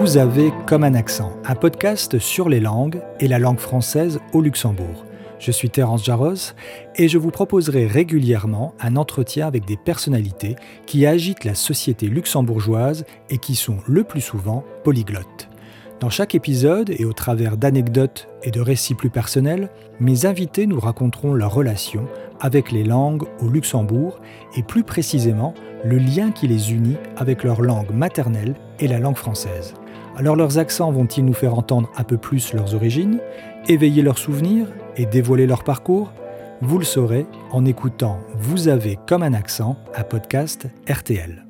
[0.00, 4.40] Vous avez comme un accent, un podcast sur les langues et la langue française au
[4.40, 5.04] Luxembourg.
[5.38, 6.54] Je suis Terence Jarros
[6.96, 13.04] et je vous proposerai régulièrement un entretien avec des personnalités qui agitent la société luxembourgeoise
[13.28, 15.50] et qui sont le plus souvent polyglottes.
[16.00, 19.68] Dans chaque épisode et au travers d'anecdotes et de récits plus personnels,
[20.00, 22.08] mes invités nous raconteront leur relation
[22.40, 24.18] avec les langues au Luxembourg
[24.56, 29.16] et plus précisément le lien qui les unit avec leur langue maternelle et la langue
[29.16, 29.74] française.
[30.16, 33.20] Alors leurs accents vont-ils nous faire entendre un peu plus leurs origines,
[33.68, 36.12] éveiller leurs souvenirs et dévoiler leur parcours?
[36.60, 41.49] Vous le saurez en écoutant Vous avez comme un accent, un podcast RTL.